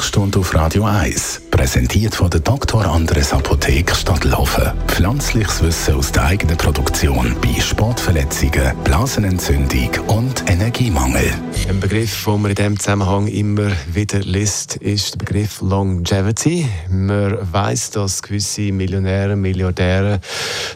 Sprechstunde 0.00 0.38
auf 0.38 0.54
Radio 0.54 0.84
1, 0.86 1.42
präsentiert 1.60 2.14
von 2.14 2.30
der 2.30 2.40
Dr. 2.40 2.86
Andres 2.86 3.34
Apotheke 3.34 3.94
Stadtlaufen. 3.94 4.72
Pflanzliches 4.86 5.62
Wissen 5.62 5.94
aus 5.94 6.10
der 6.10 6.24
eigenen 6.24 6.56
Produktion 6.56 7.36
bei 7.42 7.60
Sportverletzungen, 7.60 8.74
Blasenentzündung 8.82 9.90
und 10.06 10.50
Energiemangel. 10.50 11.34
Ein 11.68 11.78
Begriff, 11.78 12.24
den 12.24 12.40
man 12.40 12.50
in 12.52 12.54
diesem 12.54 12.80
Zusammenhang 12.80 13.26
immer 13.26 13.70
wieder 13.92 14.20
liest, 14.20 14.76
ist 14.76 15.12
der 15.12 15.18
Begriff 15.18 15.60
Longevity. 15.60 16.66
Man 16.88 17.36
weiß, 17.52 17.90
dass 17.90 18.22
gewisse 18.22 18.72
Millionäre, 18.72 19.36
Milliardäre 19.36 20.20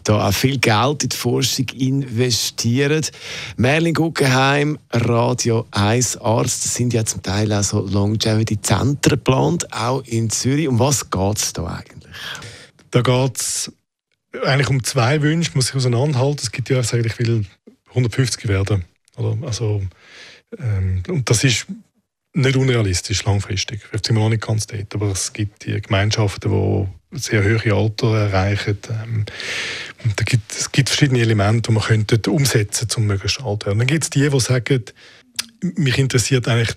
da 0.04 0.28
auch 0.28 0.34
viel 0.34 0.58
Geld 0.58 1.02
in 1.02 1.08
die 1.08 1.16
Forschung 1.16 1.66
investieren. 1.78 3.06
Merlin 3.56 3.94
Guggenheim, 3.94 4.78
Radio 4.92 5.64
1 5.70 6.18
Arzt, 6.18 6.74
sind 6.74 6.92
ja 6.92 7.06
zum 7.06 7.22
Teil 7.22 7.50
auch 7.54 7.62
so 7.62 7.80
Longevity-Zentren 7.80 9.16
geplant, 9.16 9.72
auch 9.72 10.02
in 10.04 10.28
Zürich. 10.28 10.73
Um 10.74 10.80
was 10.80 11.08
geht 11.08 11.38
es 11.38 11.52
da 11.52 11.66
eigentlich? 11.66 12.16
Da 12.90 13.00
geht 13.00 13.36
es 13.36 13.72
eigentlich 14.44 14.68
um 14.68 14.82
zwei 14.82 15.22
Wünsche, 15.22 15.52
muss 15.54 15.68
ich 15.68 15.76
auseinanderhalten. 15.76 16.40
Es 16.42 16.50
gibt 16.50 16.68
ja, 16.68 16.82
sage 16.82 17.06
ich 17.06 17.16
will 17.20 17.46
150 17.90 18.48
werden. 18.48 18.84
Also, 19.14 19.82
ähm, 20.58 21.04
und 21.06 21.30
das 21.30 21.44
ist 21.44 21.66
nicht 22.32 22.56
unrealistisch 22.56 23.22
langfristig. 23.22 23.82
Vielleicht 23.84 24.06
sind 24.06 24.16
wir 24.16 24.24
noch 24.24 24.30
nicht 24.30 24.44
ganz 24.44 24.66
dort, 24.66 24.92
aber 24.96 25.12
es 25.12 25.32
gibt 25.32 25.64
die 25.64 25.80
Gemeinschaften, 25.80 26.50
die 26.50 27.20
sehr 27.20 27.44
hohe 27.44 27.72
Alter 27.72 28.18
erreichen. 28.18 28.78
Ähm, 28.90 29.26
da 30.16 30.24
gibt, 30.24 30.50
es 30.50 30.72
gibt 30.72 30.88
verschiedene 30.88 31.20
Elemente, 31.20 31.70
die 31.70 31.72
man 31.72 31.84
könnte 31.84 32.30
umsetzen 32.32 32.88
könnte, 32.88 32.96
um 32.96 33.06
möglichst 33.06 33.40
alt 33.40 33.62
zu 33.62 33.66
werden. 33.68 33.78
Dann 33.78 33.86
gibt 33.86 34.02
es 34.02 34.10
die, 34.10 34.28
die 34.28 34.40
sagen, 34.40 34.82
mich 35.76 35.98
interessiert 35.98 36.48
eigentlich 36.48 36.76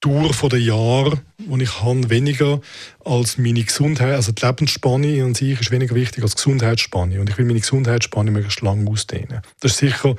Dauer 0.00 0.48
der 0.50 0.60
Jahre, 0.60 1.22
die 1.58 1.64
ich 1.64 1.82
habe, 1.82 2.10
weniger 2.10 2.60
als 3.04 3.38
meine 3.38 3.62
Gesundheit, 3.62 4.14
also 4.14 4.32
die 4.32 4.44
Lebensspanne 4.44 5.24
an 5.24 5.34
sich 5.34 5.60
ist 5.60 5.70
weniger 5.70 5.94
wichtig 5.94 6.22
als 6.22 6.32
die 6.32 6.36
Gesundheitsspanne 6.36 7.20
und 7.20 7.28
ich 7.30 7.38
will 7.38 7.44
meine 7.44 7.60
Gesundheitsspanne 7.60 8.30
möglichst 8.30 8.60
lang 8.62 8.86
ausdehnen. 8.88 9.40
Das 9.60 9.72
ist 9.72 9.78
sicher 9.78 10.16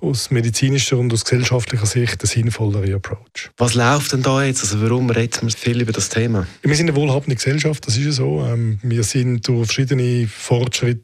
aus 0.00 0.30
medizinischer 0.30 0.96
und 0.96 1.12
aus 1.12 1.24
gesellschaftlicher 1.24 1.86
Sicht 1.86 2.22
ein 2.22 2.26
sinnvollerer 2.26 2.96
Approach. 2.96 3.50
Was 3.56 3.74
läuft 3.74 4.12
denn 4.12 4.22
da 4.22 4.44
jetzt? 4.44 4.62
Also 4.62 4.80
warum 4.80 5.10
redet 5.10 5.42
man 5.42 5.50
viel 5.50 5.80
über 5.80 5.92
das 5.92 6.08
Thema? 6.08 6.46
Wir 6.62 6.76
sind 6.76 6.88
eine 6.88 6.96
wohlhabende 6.96 7.34
Gesellschaft, 7.34 7.86
das 7.86 7.96
ist 7.96 8.04
ja 8.04 8.12
so. 8.12 8.44
Ähm, 8.44 8.78
wir 8.82 9.02
sind 9.02 9.46
durch 9.48 9.66
verschiedene 9.66 10.28
Fortschritte 10.28 11.02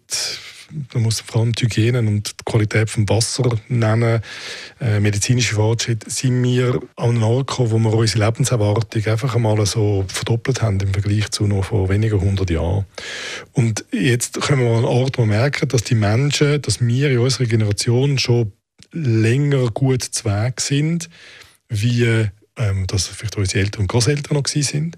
man 0.92 1.02
muss 1.02 1.20
vor 1.20 1.40
allem 1.40 1.52
die 1.52 1.64
Hygiene 1.64 1.98
und 2.00 2.30
die 2.30 2.44
Qualität 2.44 2.88
des 2.96 3.08
Wassers 3.08 3.58
nennen, 3.68 4.20
äh, 4.80 5.00
medizinische 5.00 5.54
Fortschritte, 5.54 6.10
sind 6.10 6.42
wir 6.42 6.80
an 6.96 7.10
einem 7.10 7.22
Ort 7.22 7.48
gekommen, 7.48 7.70
wo 7.70 7.78
wir 7.78 7.94
unsere 7.94 8.24
Lebenserwartung 8.24 9.06
einfach 9.06 9.34
einmal 9.34 9.64
so 9.66 10.04
verdoppelt 10.08 10.62
haben 10.62 10.80
im 10.80 10.92
Vergleich 10.92 11.30
zu 11.30 11.46
noch 11.46 11.64
vor 11.64 11.88
weniger 11.88 12.20
hundert 12.20 12.50
Jahren. 12.50 12.84
Und 13.52 13.84
jetzt 13.90 14.40
können 14.40 14.62
wir 14.62 14.70
an 14.70 14.76
einen 14.76 14.84
Ort, 14.84 15.18
wo 15.18 15.22
wir 15.22 15.26
merken, 15.26 15.68
dass 15.68 15.84
die 15.84 15.94
Menschen, 15.94 16.60
dass 16.62 16.80
wir 16.80 17.10
in 17.10 17.18
unserer 17.18 17.46
Generation 17.46 18.18
schon 18.18 18.52
länger 18.92 19.70
gut 19.70 20.02
zu 20.02 20.24
Weg 20.24 20.60
sind, 20.60 21.08
wie 21.68 22.28
ähm, 22.56 22.86
dass 22.86 23.08
vielleicht 23.08 23.36
unsere 23.36 23.60
Eltern 23.60 23.82
und 23.82 23.88
Großeltern 23.88 24.36
noch 24.36 24.46
sind. 24.46 24.96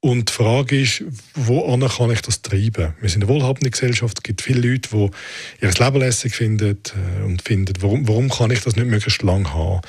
Und 0.00 0.28
die 0.28 0.32
Frage 0.32 0.80
ist, 0.80 1.04
wo 1.34 1.76
kann 1.88 2.10
ich 2.10 2.22
das 2.22 2.42
treiben? 2.42 2.94
Wir 3.00 3.08
sind 3.08 3.22
eine 3.24 3.32
wohlhabende 3.32 3.70
Gesellschaft, 3.70 4.18
es 4.18 4.22
gibt 4.22 4.42
viele 4.42 4.68
Leute, 4.68 4.88
die 4.90 5.10
ihr 5.64 5.70
Leben 5.70 5.98
lässig 5.98 6.34
finden 6.34 6.78
äh, 6.94 7.24
und 7.24 7.42
finden, 7.42 7.74
warum, 7.80 8.06
warum 8.08 8.28
kann 8.28 8.50
ich 8.50 8.60
das 8.60 8.76
nicht 8.76 8.86
möglichst 8.86 9.22
lang 9.22 9.52
haben? 9.52 9.80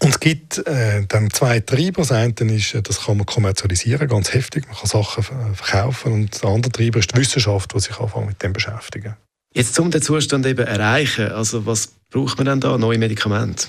Und 0.00 0.08
es 0.10 0.20
gibt 0.20 0.66
äh, 0.66 1.04
dann 1.06 1.30
zwei 1.30 1.60
Treiber. 1.60 2.02
Das 2.02 2.12
eine 2.12 2.34
ist, 2.52 2.74
äh, 2.74 2.82
das 2.82 3.04
kann 3.04 3.16
man 3.16 3.26
kommerzialisieren, 3.26 4.08
ganz 4.08 4.32
heftig. 4.32 4.66
Man 4.66 4.76
kann 4.76 4.86
Sachen 4.86 5.22
verkaufen. 5.22 6.12
Und 6.12 6.42
der 6.42 6.50
andere 6.50 6.72
Treiber 6.72 6.98
ist 6.98 7.14
die 7.14 7.20
Wissenschaft, 7.20 7.74
die 7.74 7.80
sich 7.80 7.98
anfängt 7.98 8.26
mit 8.26 8.42
dem 8.42 8.52
beschäftigen. 8.52 9.16
Jetzt 9.54 9.78
um 9.78 9.90
den 9.90 10.02
Zustand 10.02 10.46
eben 10.46 10.66
erreichen, 10.66 11.30
also 11.30 11.64
was 11.64 11.92
braucht 12.10 12.38
man 12.38 12.46
denn 12.46 12.60
da? 12.60 12.76
Neue 12.76 12.98
Medikamente? 12.98 13.68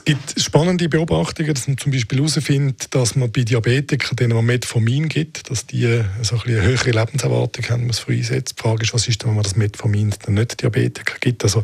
Es 0.00 0.04
gibt 0.06 0.40
spannende 0.40 0.88
Beobachtungen, 0.88 1.52
dass 1.52 1.68
man 1.68 1.76
zum 1.76 1.92
Beispiel 1.92 2.20
herausfindet, 2.20 2.94
dass 2.94 3.16
man 3.16 3.30
bei 3.30 3.42
Diabetikern, 3.42 4.16
denen 4.16 4.34
man 4.34 4.46
Metformin 4.46 5.10
gibt, 5.10 5.50
dass 5.50 5.66
die 5.66 6.02
so 6.22 6.36
ein 6.36 6.40
eine 6.46 6.62
höhere 6.62 6.90
Lebenserwartung 6.90 7.68
haben, 7.68 7.88
was 7.88 7.98
früh 7.98 8.16
einsetzt. 8.16 8.54
Die 8.58 8.62
Frage 8.62 8.82
ist, 8.82 8.94
was 8.94 9.06
ist, 9.08 9.26
wenn 9.26 9.34
man 9.34 9.42
das 9.42 9.56
Metformin 9.56 10.14
dann 10.24 10.34
nicht 10.34 10.62
Diabetiker 10.62 11.16
gibt. 11.20 11.44
Also, 11.44 11.62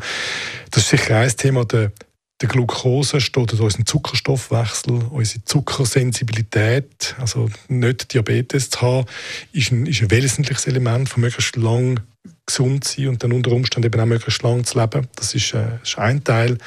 das 0.69 0.83
ist 0.83 0.89
sicher 0.89 1.17
ein 1.17 1.35
Thema, 1.35 1.65
der, 1.65 1.91
der 2.39 2.47
Glucose 2.47 3.19
steht 3.21 3.53
unserem 3.53 3.87
Zuckerstoffwechsel, 3.87 4.93
unsere 5.09 5.43
Zuckersensibilität, 5.43 7.15
also 7.17 7.49
nicht 7.69 8.13
Diabetes 8.13 8.69
zu 8.69 8.81
haben, 8.81 9.07
ist 9.51 9.71
ein, 9.71 9.87
ist 9.87 10.03
ein 10.03 10.11
wesentliches 10.11 10.67
Element, 10.67 11.09
von 11.09 11.21
möglichst 11.21 11.55
lang 11.55 12.01
gesund 12.45 12.83
zu 12.83 13.01
sein 13.01 13.09
und 13.09 13.23
dann 13.23 13.33
unter 13.33 13.51
Umständen 13.51 13.87
eben 13.87 13.99
auch 13.99 14.05
möglichst 14.05 14.43
lang 14.43 14.63
zu 14.63 14.79
leben. 14.79 15.07
Das 15.15 15.33
ist, 15.33 15.55
äh, 15.55 15.79
ist 15.81 15.97
ein 15.97 16.23
Teil. 16.23 16.59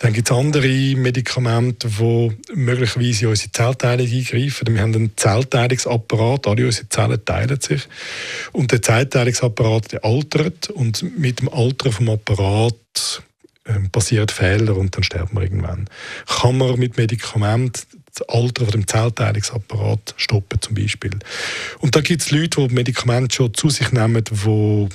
Dann 0.00 0.14
gibt 0.14 0.30
es 0.30 0.36
andere 0.36 0.96
Medikamente, 0.96 1.88
die 1.88 2.32
möglicherweise 2.54 3.24
in 3.24 3.30
unsere 3.30 3.52
Zellteilung 3.52 4.06
eingreifen. 4.06 4.74
Wir 4.74 4.80
haben 4.80 4.94
einen 4.94 5.16
Zellteilungsapparat, 5.16 6.46
alle 6.46 6.64
unsere 6.64 6.88
Zellen 6.88 7.24
teilen 7.24 7.60
sich. 7.60 7.82
Und 8.52 8.72
der 8.72 8.80
Zellteilungsapparat 8.80 9.92
der 9.92 10.04
altert 10.04 10.70
und 10.70 11.18
mit 11.18 11.40
dem 11.40 11.50
Altern 11.50 11.92
vom 11.92 12.08
Apparat 12.08 13.22
ähm, 13.66 13.90
passieren 13.90 14.30
Fehler 14.30 14.74
und 14.74 14.96
dann 14.96 15.02
sterben 15.02 15.36
wir 15.36 15.42
irgendwann. 15.42 15.86
Kann 16.26 16.56
man 16.56 16.78
mit 16.78 16.96
Medikamenten 16.96 17.82
das 18.14 18.26
Alter 18.26 18.64
von 18.64 18.72
dem 18.72 18.86
Zellteilungsapparat 18.86 20.14
stoppen 20.16 20.62
zum 20.62 20.76
Beispiel. 20.76 21.18
Und 21.80 21.94
da 21.94 22.00
gibt 22.00 22.22
es 22.22 22.30
Leute, 22.30 22.66
die 22.66 22.74
Medikamente 22.74 23.36
schon 23.36 23.52
zu 23.52 23.68
sich 23.68 23.92
nehmen, 23.92 24.24
die 24.24 24.88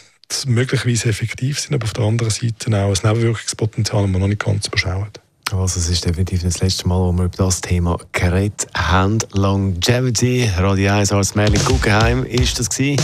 möglicherweise 0.47 1.09
effektiv 1.09 1.59
sind, 1.59 1.75
aber 1.75 1.85
auf 1.85 1.93
der 1.93 2.05
anderen 2.05 2.31
Seite 2.31 2.69
auch 2.69 2.89
ein 2.89 2.97
Nebenwirkungspotenzial, 3.03 4.01
das 4.03 4.11
man 4.11 4.21
noch 4.21 4.27
nicht 4.27 4.43
ganz 4.43 4.67
überschaut. 4.67 5.21
Also 5.51 5.79
es 5.79 5.89
ist 5.89 6.03
definitiv 6.03 6.41
das 6.41 6.59
letzte 6.59 6.87
Mal, 6.87 6.99
wo 6.99 7.11
wir 7.11 7.25
über 7.25 7.37
das 7.37 7.61
Thema 7.61 7.97
geredet 8.11 8.67
haben. 8.75 9.19
Longevity, 9.33 10.49
Radio 10.57 10.93
1 10.93 11.11
als 11.11 11.35
Merlin 11.35 11.63
Guggenheim 11.65 12.25
ist 12.25 12.57
das 12.59 12.69
gewesen. 12.69 13.01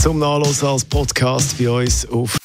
Zum 0.00 0.18
Nachlesen 0.18 0.68
als 0.68 0.84
Podcast 0.84 1.56
bei 1.58 1.70
uns 1.70 2.06
auf 2.10 2.36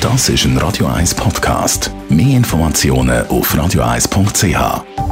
Das 0.00 0.28
ist 0.28 0.44
ein 0.44 0.56
Radio 0.58 0.86
1 0.86 1.14
Podcast. 1.14 1.90
Mehr 2.08 2.36
Informationen 2.36 3.26
auf 3.26 3.52
radio1.ch. 3.52 5.07